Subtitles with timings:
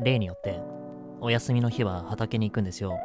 [0.00, 0.60] 例によって
[1.20, 2.98] お休みの日は畑に行くんですよ。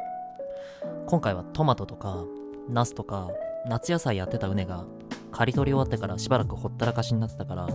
[1.06, 2.24] 今回はトマトとか
[2.68, 3.30] ナスとか
[3.66, 4.84] 夏野菜やってた畝が
[5.32, 7.68] 刈り取り終わってからしばらくほったらかしになってたから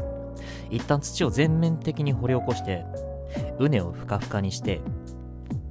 [0.69, 2.85] 一旦土を全面的に掘り起こして
[3.59, 4.79] 畝をふかふかにして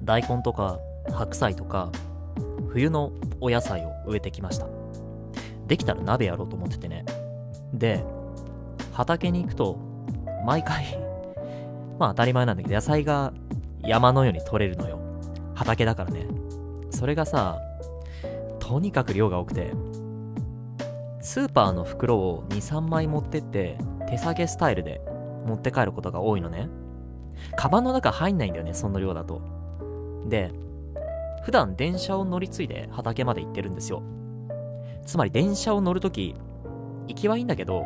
[0.05, 0.79] 大根とか
[1.11, 1.91] 白菜とか
[2.69, 4.67] 冬のお野菜を植えてきました。
[5.67, 7.05] できたら鍋やろうと思っててね。
[7.73, 8.05] で
[8.93, 9.79] 畑に行くと
[10.45, 11.08] 毎回
[11.99, 13.33] まあ当たり前なんだけど野菜が
[13.81, 14.99] 山のように取れるのよ。
[15.55, 16.27] 畑だからね。
[16.91, 17.59] それがさ
[18.59, 19.73] とにかく量が多くて
[21.21, 25.01] スーパーの袋を23枚持ってって手提げスタイルで
[25.47, 26.69] 持って帰ることが多いのね。
[27.57, 29.43] カバンの中入んないんだよねその量だと。
[30.29, 30.53] で
[31.45, 34.03] 普段電車を乗り継いで畑まで行ってるんですよ。
[35.07, 36.35] つまり電車を乗るとき
[37.07, 37.85] 行きはいいんだけど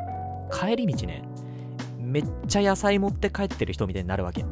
[0.50, 1.22] 帰り道ね
[2.12, 4.44] めっちゃ野菜持って帰ってる人みたいになるわけ。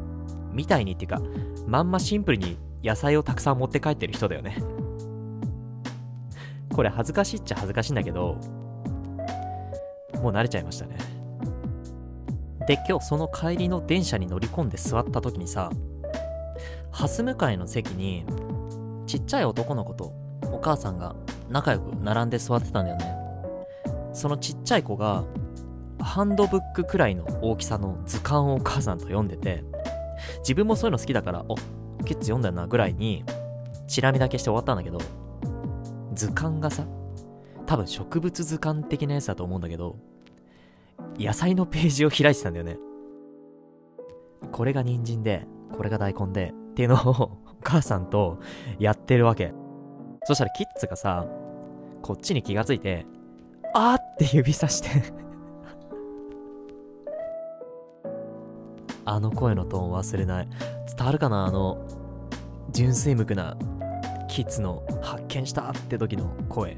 [0.51, 1.21] みたいにっていうか
[1.67, 4.57] まんまシンプルに野菜をたくさん持って帰ってる人だよね。
[6.73, 8.37] これ恥ずかしいっちゃ恥ずかしいんだけど
[10.21, 10.97] もう慣れちゃいましたね。
[12.67, 15.69] で今日その帰りの電車に乗り込んで座った時にさ
[16.91, 18.25] 蓮向かいの席に
[19.05, 20.13] ちっちゃい男の子と
[20.51, 21.15] お母さんが
[21.47, 23.15] 仲良く並んで座ってたんだよね。
[24.13, 25.23] そのちっちゃい子が
[26.01, 29.63] ハンドブックくらいの大きさの図鑑をお母さんと読んでて
[30.39, 31.55] 自分もそういうの好きだからお
[32.03, 33.23] キッズ読んだよなぐらいに
[33.87, 34.99] チラ見だけして終わったんだけど
[36.13, 36.85] 図鑑がさ
[37.65, 39.97] 多分植物図鑑的なやつだと思うんだけど
[41.17, 42.77] 野菜のページを開いてたんだよね。
[44.51, 48.39] これが人参でこれが大根でっていうのをお 母さんと
[48.79, 49.53] やってるわけ。
[50.23, 51.25] そしたらキッズがさ
[52.01, 53.05] こっちに気がついて
[53.73, 55.20] あーって指さして
[59.05, 60.47] あの声のトーン忘れない。
[60.97, 61.45] 伝わるかな？
[61.45, 61.85] あの
[62.71, 63.57] 純粋無垢な
[64.27, 66.77] キッズの発見したって時の声。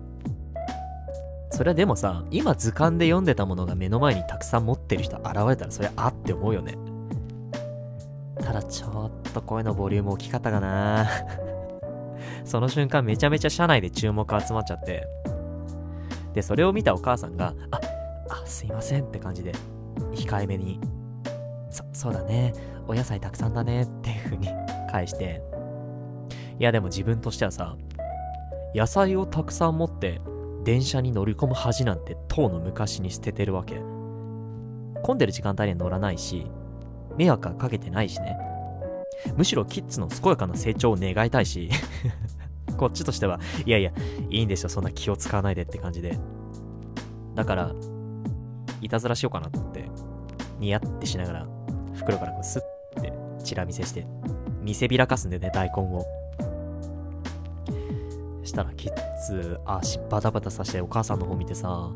[1.51, 6.77] それはでもさ今図鑑で読んでたものが目の前にたくさん持ってる人現れたらそれあって思うよね。
[8.41, 11.07] ただちょっと声のボリューム大きかったかな。
[12.43, 15.07] その瞬間めちゃめちゃ車内で注目集まっちゃって。
[16.33, 17.79] でそれを見たお母さんがあ
[18.29, 19.51] あすいませんって感じで
[20.13, 20.79] 控えめに
[22.03, 22.53] そうだね。
[22.85, 23.83] お野菜たくさんだね。
[23.83, 24.49] っていう風に
[24.91, 25.41] 返して。
[26.59, 27.77] いやでも自分としてはさ
[28.75, 30.21] 野菜をたくさん持って
[30.63, 33.81] 電車に乗り込む恥なんてとうの昔に捨ててるわけ。
[35.01, 36.45] 混んでる時間帯には乗らないし
[37.17, 38.37] 迷惑はかけてないしね。
[39.37, 41.69] むしろキッズの健やかな成長を願いたいし
[42.77, 43.93] こっちとしてはいやいや
[44.29, 46.19] いいんですよそんな気を使わないでって感じで。
[47.33, 47.71] だから
[48.81, 49.89] いたずらしようかなと思って
[50.59, 51.62] ニヤってしながら
[51.93, 54.05] 袋からこうスッてチラ見せして
[54.61, 56.05] 見せびらかすんだよね大根を。
[58.43, 58.93] したらキッ
[59.27, 61.89] ズ足バタバタさしてお母さんの方見てさ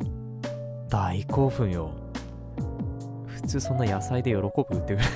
[0.89, 1.91] 大興奮よ。
[3.27, 4.47] 普通そんな野菜で喜ぶ
[4.77, 5.09] ってぐらい。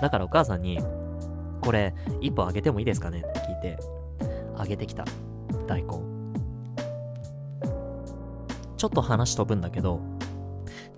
[0.00, 0.80] だからお母さんに
[1.60, 3.18] これ一本あげてもいいですかね？
[3.18, 3.78] って聞いて。
[4.56, 5.04] あげてきた。
[5.66, 5.88] 大根。
[8.76, 10.00] ちょっと話飛ぶんだけど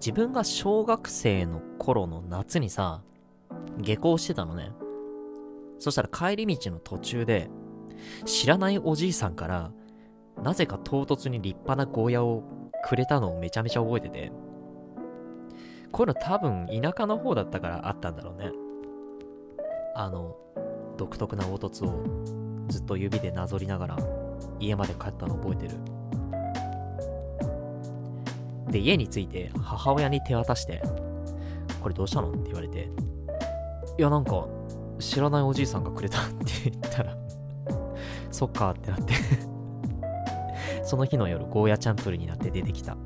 [0.04, 3.04] 自分が小学生の頃の夏にさ
[3.78, 4.72] 下校してたのね。
[5.78, 7.48] そしたら帰り道の途中で
[8.24, 9.70] 知らないおじいさんから
[10.42, 12.42] なぜか唐突に立派なゴーヤを
[12.84, 14.32] くれたのをめちゃめちゃ覚えてて。
[15.92, 18.50] こういうの多分田舎の方だったからあったんだろうね。
[19.94, 20.36] あの
[20.96, 22.02] 独特な凹凸を
[22.66, 23.96] ずっと指でなぞりながら
[24.58, 25.91] 家まで帰ったの覚えてる。
[28.72, 30.82] で家に着いて母親に手渡して
[31.80, 32.88] これどうしたのって言われて
[33.98, 34.48] いやなんか
[34.98, 37.16] 知らないおじいさんがくれたって言ったら
[38.32, 39.14] そっかってなって
[40.82, 42.96] その日の夜ゴーヤチャンプルになって出てきた。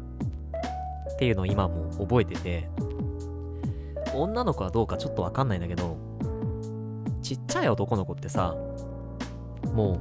[1.16, 2.68] っていうのを今も覚えてて
[4.14, 5.96] 女の子はどうかちょっとわかんないんだけど
[7.22, 8.54] ちっちゃい男の子ってさ
[9.72, 9.98] も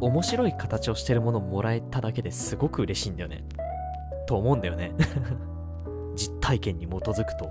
[0.00, 3.44] う面白い形をしてるものをもらえただけですごく嬉しいんだよね。
[4.26, 4.92] と思うんだよね。
[6.16, 7.50] 実体験に基づくと。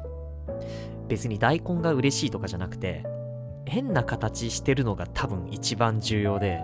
[1.08, 3.04] 別に大根が嬉しいとかじゃなくて
[3.66, 6.62] 変な形してるのが多分一番重要で。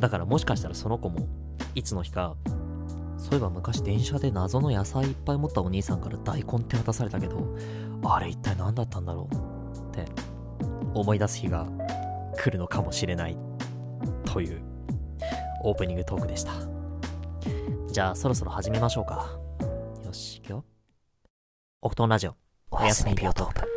[0.00, 1.26] だからもしかしたらその子も
[1.74, 2.36] いつの日か
[3.18, 7.54] そういえば昔電車で謎の野菜いっぱい持ったお兄さんから大根って渡されたけど
[8.02, 9.34] あれ一体何だったんだろう？
[9.34, 10.10] って
[10.94, 11.66] 思い出す日が
[12.38, 13.36] 来るのかもしれない。
[14.24, 14.62] という
[15.62, 16.69] オープニングトークでした。
[17.92, 19.36] じゃあそろそろ始めましょうか。
[20.04, 20.64] よし行くよ。
[21.82, 22.36] オクトンラジオ。
[22.70, 23.69] おやすみビオトープ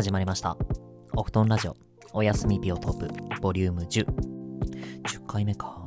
[0.00, 0.56] 始まりました。
[1.14, 1.76] お布団ラジオ。
[2.14, 3.40] おやすみビオトープ。
[3.42, 5.78] ボリューム10 10回目か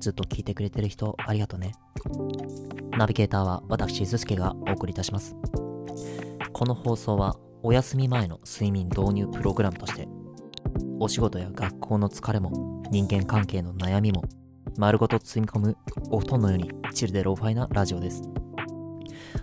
[0.00, 1.74] ずっと聞いてくれてる人ありがとうね。
[2.98, 5.36] ナビゲーターは私、ズスケがお送りいたします。
[6.52, 10.08] この放送はお休み前の睡眠導入プログラムとして、
[10.98, 14.24] お仕事や学校の疲れも人間関係の悩みも
[14.76, 15.76] 丸ごと包み込む
[16.10, 18.24] お布団のようにチルでローファイなラジオです。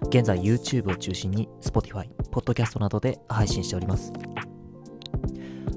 [0.07, 4.13] 現在 YouTube を中心に Spotify、Podcast などで配信しております。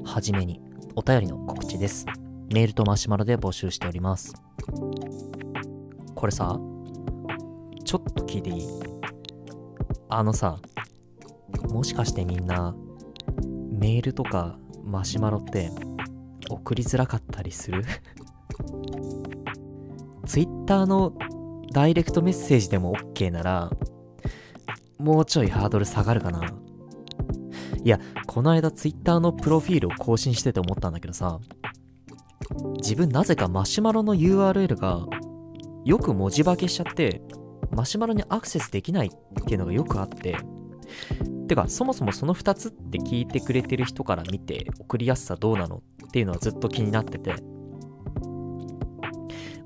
[0.04, 0.60] はじめに
[0.94, 2.06] お便りの告知です。
[2.52, 4.34] メールとマシュマロで募集しております。
[6.14, 6.58] これさ、
[7.84, 8.68] ちょっと聞いていい？
[10.08, 10.58] あのさ、
[11.68, 12.74] もしかしてみんな、
[13.70, 15.70] メールとかマシュマロって
[16.48, 17.84] 送りづらかったりする
[20.24, 21.12] ?Twitter の
[21.72, 23.70] ダイレクトメッセージでも OK なら、
[24.98, 26.52] もうちょいハードル下がるかな。
[27.84, 31.38] いや、この間 Twitter のプロフィールを更新してて思ったんだけどさ、
[32.76, 35.06] 自分なぜかマシュマロの URL が
[35.84, 37.22] よく文字化けしちゃって、
[37.70, 40.36] マシュマロにアクセスできないっていうのがよくあって、
[41.46, 47.34] てか、そもそもその2つって聞いてくれてる人から見て、送りやすさどうなのっていうのはずっと気になってて、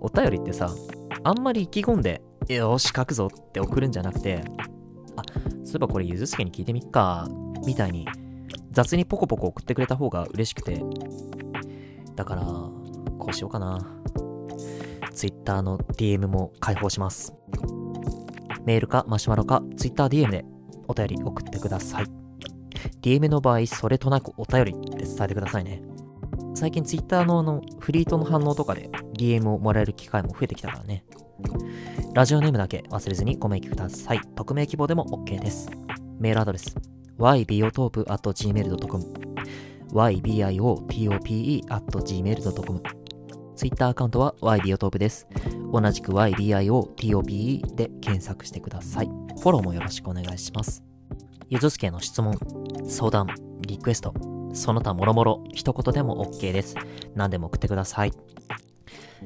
[0.01, 0.71] お便りってさ、
[1.23, 4.43] あんまり意気込んで、よし、書くぞって送るんじゃなくて、
[5.17, 5.23] あ、
[5.65, 7.29] そういえばこれゆずすけに聞いてみっか、
[7.67, 8.07] みたいに、
[8.71, 10.83] 雑にポコポコ送ってくれた方が嬉しくて、
[12.17, 13.79] だから、こうしようかな。
[15.13, 17.35] Twitter の DM も開放します。
[18.65, 20.45] メールかマシュマロか TwitterDM で
[20.89, 22.07] お便り送ってください。
[23.03, 25.83] DM の場合、それとなくお便りって伝えてくださいね。
[26.55, 28.91] 最近 Twitter のあのフリートの反応とかで
[29.21, 31.05] DM をもらえる機会も増えてきたからね。
[32.15, 34.21] ラジオネームだけ忘れずにご明記ください。
[34.35, 35.71] 匿名希望でも OK です。
[36.19, 36.75] メールアドレス
[37.19, 39.05] ybiotope.gmail.com
[39.93, 42.83] ybiotope.gmail.com
[43.57, 45.29] ツイッターアカウントは ybiotope です。
[45.73, 49.07] 同じく YBIOTOPE で検索してください。
[49.07, 50.83] フォローもよろしくお願いします。
[51.49, 52.39] ゆずすけの質問、
[52.89, 53.27] 相談、
[53.67, 54.15] リクエスト、
[54.55, 56.75] その他もろもろ一言でも OK です。
[57.15, 58.13] 何でも送ってください。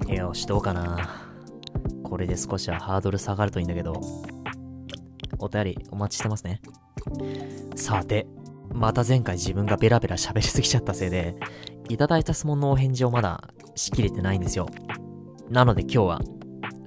[0.08, 1.28] よし、どうかな。
[2.02, 4.00] これで少しはハードル下がるといいんだけど。
[5.38, 6.60] お便りお待ちしてますね。
[7.76, 8.26] さて、
[8.72, 11.36] また前回自分がベラベラ喋りすぎちゃったせいで、
[11.88, 13.42] いただいた質問のお返事をまだ
[13.74, 14.68] しきれてないんですよ。
[15.50, 16.20] なので今日は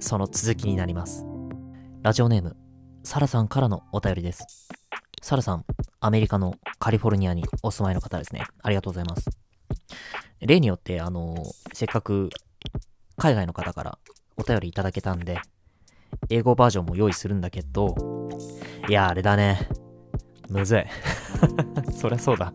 [0.00, 1.24] その続きになります。
[2.02, 2.56] ラジオネーム、
[3.04, 4.68] サラさんからのお便りです。
[5.22, 5.64] サラさん、
[6.00, 8.44] アメリカのカリフォルニアにお住まいの方ですね。
[8.62, 9.28] ありがとうございます。
[10.40, 11.36] 例によって、あの、
[11.72, 12.30] せっかく
[13.18, 13.98] 海外の方から
[14.36, 15.40] お便りいただけたんで、
[16.30, 18.28] 英語バージョンも用意するんだけど、
[18.88, 19.68] いや、あれだね。
[20.48, 20.84] むずい。
[21.92, 22.52] そりゃそうだ。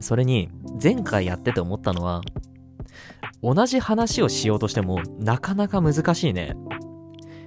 [0.00, 0.48] それに、
[0.82, 2.22] 前回やってて思ったのは、
[3.42, 6.56] 同じ話をしようとしてもなかなか難しいね。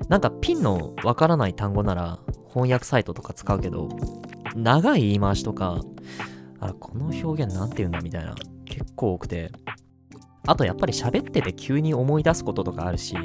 [0.09, 2.19] なんかピンのわからない単語なら
[2.49, 3.89] 翻訳サイトとか使うけど、
[4.55, 5.81] 長い言い回しとか、
[6.59, 9.51] あらこの表現なんて言うんだみたいな、結構多くて。
[10.47, 13.15] あとやっぱり喋ってて急に思い出すこととかあるし、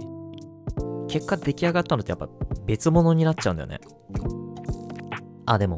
[1.08, 2.28] 結果出来上がったのってやっぱ
[2.66, 3.80] 別物になっちゃうんだよね。
[5.46, 5.76] あ、でも、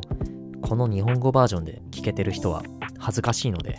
[0.63, 2.63] この日本語バージョンで聞けてる人は
[2.99, 3.79] 恥ずかしいので、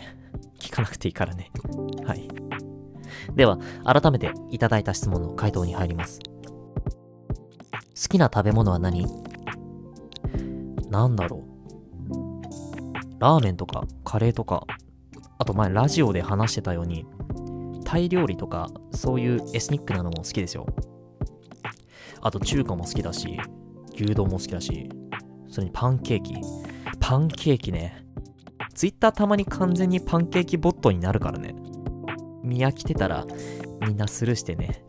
[0.58, 1.50] 聞かなくていいからね。
[2.06, 2.28] はい。
[3.34, 6.20] では、改めていただいた質問の回答に入ります。
[6.20, 9.06] 好きな食べ物は何？
[10.88, 11.50] なんだろう。
[13.20, 14.64] ラーメンとかカレーとか、
[15.38, 17.04] あと前ラジオで話してたように、
[17.90, 20.64] タイ料理とかそういうエスニックなのも好きですよ。
[22.20, 23.36] あと中華も好きだし、
[23.94, 24.88] 牛丼も好きだし、
[25.48, 26.34] それにパンケーキ。
[27.00, 28.06] パンケーキね。
[28.74, 31.52] ツイッターたまに完全にパンケーキボットになるからね。
[32.44, 33.26] 見飽きてたら
[33.84, 34.84] みんなスルーしてね。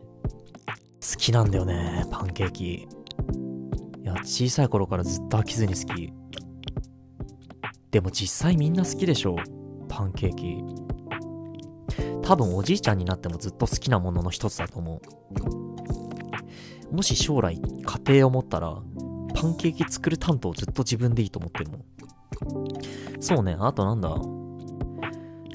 [1.00, 2.64] 好きなんだよね、パンケーキ。
[2.64, 6.12] いや、小さい頃からずっと飽きずに好き。
[7.90, 9.34] でも実際みんな好きでしょ
[9.88, 10.81] パンケーキ。
[12.32, 15.02] 多分おじいちゃんになってもずっと好きなものの一つだと思
[16.90, 16.94] う。
[16.94, 18.74] もし将来家庭を持ったら、
[19.34, 21.84] パンケーキ作る担当ずっと自分でいいと思ってるもん。
[23.20, 24.08] そうね、あとなんだ。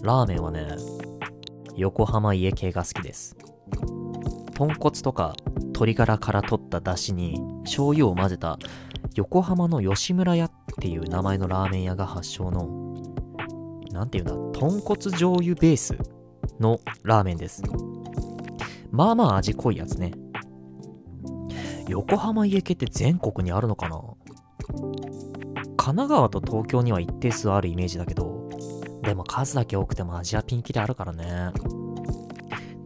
[0.04, 0.68] ラーメンはね、
[1.76, 3.36] 横浜家系が好きです。
[4.54, 8.60] 豚骨とか鶏ガラから取った出汁に醤油を混ぜた
[9.16, 13.02] 横浜の吉村屋っていう名前のラーメン屋が発祥の
[13.92, 15.98] なんていうんだ豚骨醤油ベース
[16.60, 17.64] のラーメンです。
[18.92, 20.12] まあまあ味濃いやつね。
[21.88, 24.02] 横浜家系って全国にあるのかな？
[25.78, 28.50] 神奈川と東京には一定数あるイメージだけど
[29.04, 31.52] でも数だけ多くても味はピンキリあるからね。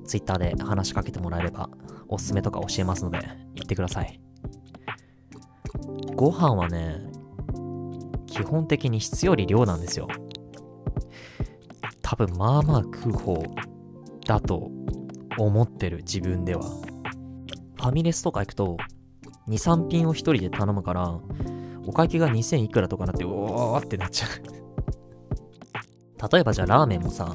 [0.06, 1.70] Twitter で話しかけてもらえれば
[2.08, 3.20] おすすめとか教えますので
[3.56, 4.20] 言ってください。
[6.16, 7.00] ご飯はね
[8.28, 10.08] 基本的に質より量なんですよ。
[12.12, 13.42] 多分まあまあ食う方
[14.28, 14.70] だと
[15.38, 16.64] 思ってる自分では。
[16.64, 18.76] ファミレスとか行くと
[19.48, 21.22] 23品を1人で頼むから
[21.86, 24.30] お会計が2000いくらとかなってうおーってなっちゃう。
[26.30, 27.34] 例えばじゃあラーメンもさ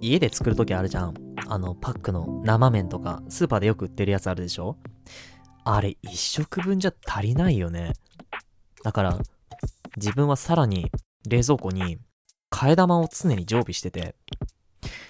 [0.00, 1.14] 家で作るときあるじゃん。
[1.46, 4.76] あのパックの生麺とかスーパーでよく売ってるやつあるでしょ？
[5.62, 7.92] あれ1食分じゃ足りないよね。
[8.82, 9.20] だから
[9.96, 10.90] 自分はさらに
[11.28, 11.98] 冷蔵庫に
[12.50, 14.14] 替え玉を常に常備してて。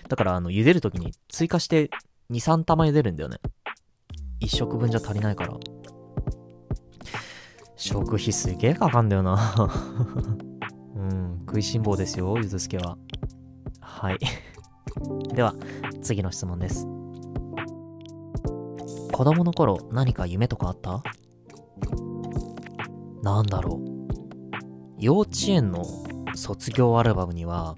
[0.09, 1.91] だからあの茹でるときに追加して
[2.31, 3.39] 23玉茹でるんだよね。
[4.41, 5.55] 1食分じゃ足りないから。
[7.77, 9.55] 食費すげえかかんだよな。
[10.97, 12.97] うん食いしん坊ですよゆずすけは。
[13.81, 14.19] はい。
[15.35, 15.55] では
[16.03, 16.87] 次の質問です。
[19.13, 21.03] 子供の頃何か夢とかあった？
[23.23, 23.85] なんだろう。
[24.99, 25.85] 幼稚園の
[26.37, 27.77] 卒業アルバムには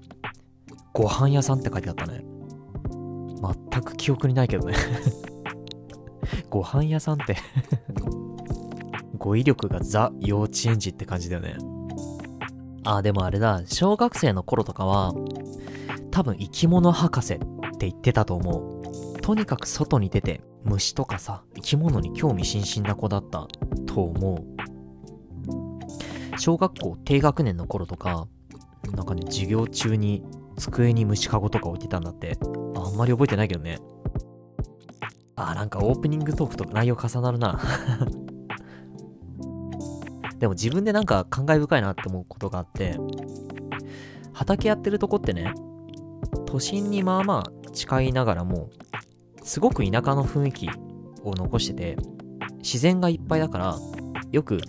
[0.93, 2.23] ご飯屋さんって書いてあったね。
[3.71, 4.75] 全く記憶にないけどね。
[6.49, 7.37] ご飯屋さんって
[9.17, 11.57] 語彙力がザ幼稚園児って感じだよね。
[12.83, 13.61] あでもあれだ。
[13.65, 15.13] 小学生の頃とかは
[16.11, 17.45] 多分生き物博士って
[17.89, 19.21] 言ってたと思う。
[19.21, 23.47] とにかく外に出て虫とかさ生き物に興味津々な子だった
[23.85, 24.43] と思う。
[26.37, 28.27] 小学校低学年の頃とか
[28.93, 30.23] なんかね授業中に
[30.57, 32.37] 机に虫かごとか置いてたんだって。
[32.75, 33.79] あんまり覚えてないけどね。
[35.35, 37.59] あなんかオープニングトークと内容重なるな。
[40.39, 42.97] でも自分でなんか感慨深いなって思うことがあって
[44.31, 45.53] 畑やってるとこってね
[46.45, 48.69] 都心にまあまあ近いながらも
[49.43, 50.69] すごく田舎の雰囲気
[51.23, 51.97] を残してて
[52.59, 53.75] 自然がいっぱいだから
[54.31, 54.61] よく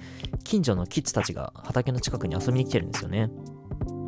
[0.43, 3.31] 近所のキッズたちが畑の近くに遊びに来てるんですよね。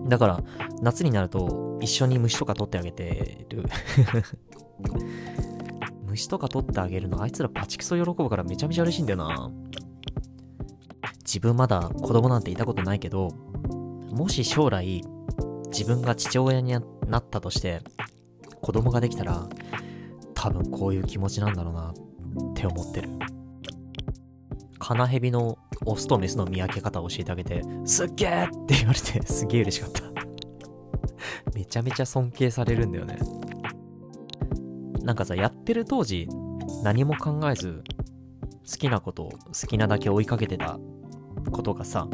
[0.06, 0.42] だから
[0.80, 3.64] 夏になると一緒に虫とか取ってあげてる。
[6.06, 9.50] 虫とか取ってあげるのあいつらバチクソ喜ぶからめちゃめちゃ嬉しいんだよな。
[11.24, 13.30] 自分まだ子供なんていたことないけど
[14.10, 15.02] もし将来
[15.70, 17.80] 自分が父親になったとして
[18.60, 19.48] 子供ができたら
[20.34, 21.94] 多分こういう気持ちなんだろうなっ
[22.54, 23.08] て思ってる。
[24.82, 30.02] カナヘビのオスとメスの見分け方を教えてあげてすっげーって言われて すげー嬉しかった。
[31.54, 33.16] めちゃめちゃ尊敬されるんだよね。
[35.04, 36.28] なんかさやってる当時
[36.82, 37.84] 何も考えず
[38.68, 40.80] 好きなことを好きなだけ追いかけてた
[41.52, 42.08] ことがさ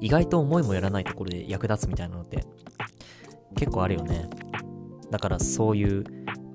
[0.00, 2.44] 意外と思いもやらないところで役立つみたいなのって
[3.56, 4.28] 結構あるよね。
[5.10, 6.04] だからそういう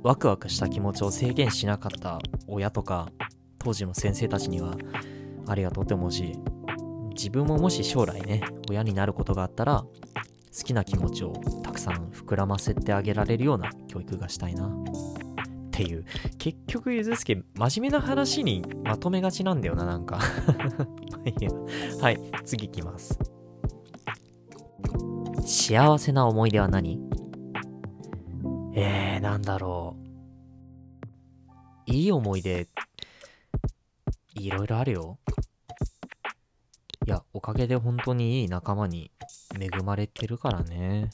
[0.04, 3.10] ワクワクした気持ちを制限しなかった親とか
[3.58, 4.76] 当時の先生たちには
[5.48, 6.34] ありがとうって思うし
[7.10, 9.86] 自分ももし将来ね親になることがあったら
[10.58, 11.34] 好きな気持ちを
[11.64, 14.68] たくさん膨らませてあげられるような教育がしたいな。
[14.68, 14.72] っ
[15.72, 16.06] ていう。
[16.38, 20.20] 結局ゆずすけ真面目な話にまとめがちなんだよななんか。
[22.00, 22.20] はい。
[22.46, 23.20] 次いきます。
[25.42, 27.02] 幸せな思い出は何？
[28.74, 29.98] えー、なんだろ
[31.88, 31.92] う。
[31.92, 32.68] いい思い出
[34.36, 35.18] いろいろあるよ。
[37.06, 39.12] いやおかげで本当にいい仲間に
[39.60, 41.10] 恵まれてるからね。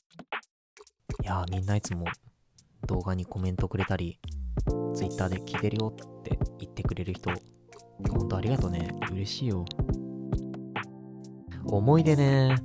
[1.23, 2.05] いやみんないつも
[2.87, 4.19] 動画にコメントくれたり
[4.95, 7.29] Twitter で聞いてるよって言ってくれる人
[8.09, 8.89] 本当ありがとうね。
[9.11, 9.65] 嬉しいよ。
[11.65, 12.55] 思い出ね。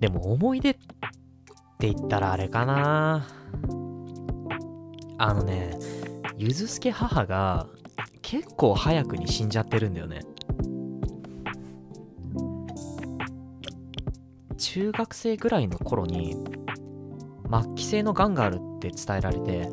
[0.00, 0.80] でも思い出って
[1.80, 3.26] 言ったらあれかな。
[5.18, 5.78] あのね
[6.38, 7.66] ゆずすけ母が
[8.30, 10.20] 結構早くに死んじゃってるんだよね。
[14.56, 16.36] 中学生ぐらいの頃に
[17.50, 19.68] 末期性のがんがあるって伝えられて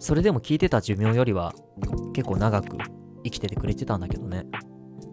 [0.00, 1.54] それでも聞いてた寿命よりは
[2.14, 2.78] 結構長く
[3.22, 4.44] 生きててくれてたんだけどね。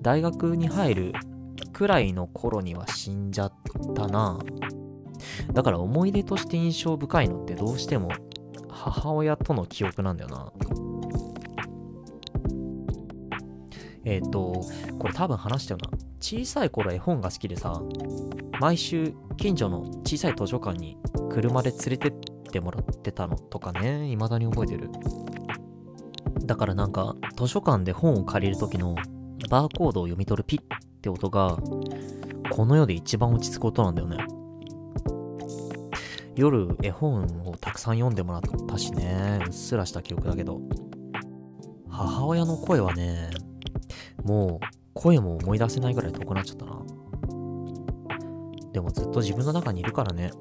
[0.01, 1.13] 大学に入る
[1.71, 3.53] くらいの頃には死んじゃっ
[3.95, 4.39] たな。
[5.53, 8.09] だから思い出として印象深いのってどうしても
[8.69, 10.51] 母親との記憶なんだよな。
[14.05, 14.62] えっ、ー、と、
[15.00, 15.98] これ多分話したよな。
[16.19, 17.81] 小さい頃絵本が好きでさ、
[18.60, 20.98] 毎週近所の小さい図書館に
[21.29, 22.12] 車で連れてっ
[22.51, 24.89] てもらってたのとかね、未だに覚えてる。
[26.45, 28.95] だからなんか、図書館で本を借りる時の
[29.50, 30.65] バーコードを読み取るピッっ
[31.01, 31.57] て音が、
[32.50, 34.17] この世で一番落ち着く音なんだよね。
[36.36, 40.62] 夜絵本をたくさん読んでもらったしね、うっすらした記憶だけど、
[41.89, 43.29] 母親の声はね、
[44.24, 46.82] もう声も思い出せないぐらい遠くなっちゃったな。
[48.72, 50.32] でもずっと自分の中にいるからね。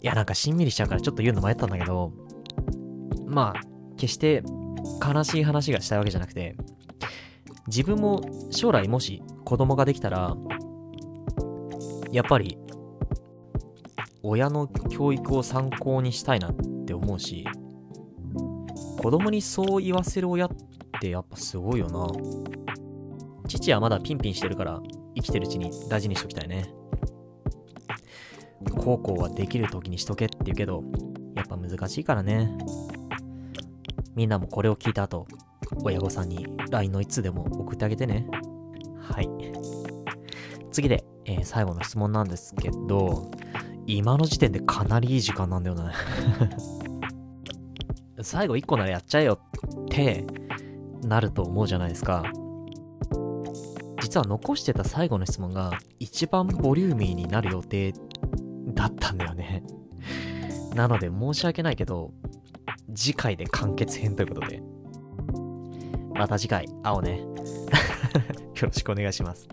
[0.00, 2.12] いや、なんかしんみりしちゃうからちょっと言うの迷ったんだけど、
[3.26, 3.60] まあ、
[3.96, 4.42] 決して
[5.00, 6.56] 悲しい話がしたいわけじゃなくて、
[7.68, 10.36] 自分も将来もし子供ができたら、
[12.10, 12.58] やっぱり
[14.22, 17.46] 親の教育を参考にしたいなって思うし、
[19.00, 20.56] 子供にそう言わせる親って
[21.02, 22.06] ってやっぱすごいよな。
[23.48, 24.80] 父はまだピンピンしてるから、
[25.16, 26.72] 生きてるうちに大事にしときたいね。
[28.76, 30.84] 高校はできる時にしとけって言うけど、
[31.34, 32.56] やっぱ難しいからね。
[34.14, 35.26] みんなもこれを聞いた後、
[35.82, 38.28] 親御さんに LINE の一通でも送ってあげてね。
[39.00, 39.28] はい。
[40.70, 43.28] 次で、えー、最後の質問なんですけど、
[43.88, 45.92] 今の時点でかなりいい時間なんだよね
[48.22, 49.40] 最後1個ならやっちゃえよ
[49.84, 50.24] って
[51.02, 52.24] なると思うじゃないですか。
[54.00, 57.94] 実は残してた最後の質問が一番ボリューミーになる予定
[58.74, 59.62] だったんだよね。
[60.74, 62.12] なので申し訳ないけど、
[62.94, 64.62] 次回で完結編ということで。
[66.14, 67.20] また次回会おうね。
[67.20, 69.48] よろしくお願いします。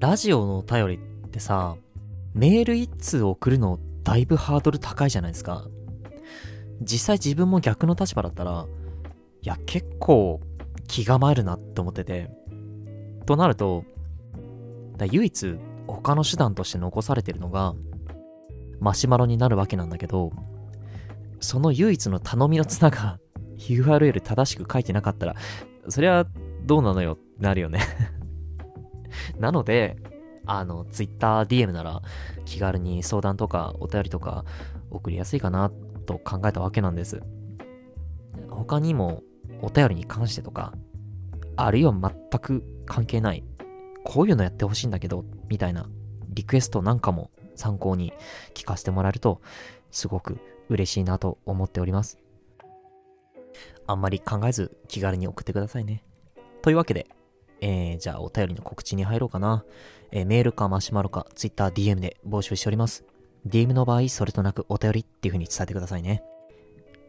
[0.00, 0.94] ラジオのお便り
[1.26, 1.74] ってさ、
[2.32, 5.66] メール一通送るのだいぶハードル高いじゃないですか。
[6.80, 8.66] 実際自分も逆の立場だったら、
[9.42, 10.40] いや、結構
[10.86, 12.30] 気構えるなって思ってて。
[13.26, 13.84] となると、
[14.96, 15.56] だ唯一
[15.88, 17.74] 他の手段として残されてるのが、
[18.78, 20.30] マシュマロになるわけなんだけど、
[21.40, 23.18] その唯一の頼みの綱が
[23.58, 25.34] URL 正しく書いてなかったら、
[25.88, 26.24] そりゃ
[26.66, 27.80] どうなのよってなるよね
[29.38, 29.96] なので、
[30.46, 32.02] あの、Twitter、DM なら
[32.44, 34.44] 気軽に相談とかお便りとか
[34.90, 35.70] 送りやすいかな
[36.06, 37.22] と考えたわけなんです。
[38.50, 39.22] 他にも
[39.62, 40.72] お便りに関してとか、
[41.56, 43.44] あるいは全く関係ない、
[44.04, 45.88] こういうのやってほしいんだけど、みたいな
[46.30, 48.12] リクエストなんかも参考に
[48.54, 49.40] 聞かせてもらえると、
[49.90, 50.38] すごく
[50.68, 52.18] 嬉しいなと思っております。
[53.86, 56.04] あんまり考えず気軽に送ってくださいね。
[56.62, 57.06] というわけで、
[57.60, 59.64] えー、じゃあお便りの告知に入ろうかな。
[60.10, 63.04] えー、メールかマシュマロか Twitter、DM で募集しております。
[63.46, 66.22] DM の場合、それとなくお便りっていう風に伝えてくださいね。